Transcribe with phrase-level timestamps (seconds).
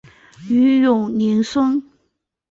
[0.47, 1.83] 徐永宁孙。